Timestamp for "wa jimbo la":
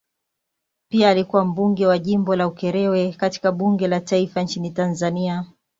1.87-2.47